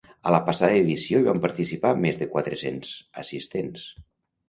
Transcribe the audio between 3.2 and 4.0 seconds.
assistents.